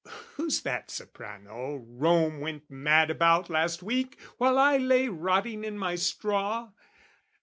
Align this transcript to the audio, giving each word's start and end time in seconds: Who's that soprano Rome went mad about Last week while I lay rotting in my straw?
Who's 0.33 0.61
that 0.63 0.89
soprano 0.89 1.75
Rome 1.75 2.39
went 2.39 2.71
mad 2.71 3.11
about 3.11 3.51
Last 3.51 3.83
week 3.83 4.19
while 4.39 4.57
I 4.57 4.77
lay 4.77 5.07
rotting 5.09 5.63
in 5.63 5.77
my 5.77 5.93
straw? 5.93 6.71